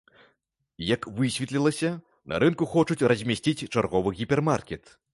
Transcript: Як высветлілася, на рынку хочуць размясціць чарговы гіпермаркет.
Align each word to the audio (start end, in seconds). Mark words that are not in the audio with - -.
Як 0.95 1.01
высветлілася, 1.19 1.91
на 2.33 2.41
рынку 2.47 2.71
хочуць 2.75 3.01
размясціць 3.15 3.67
чарговы 3.73 4.19
гіпермаркет. 4.25 4.95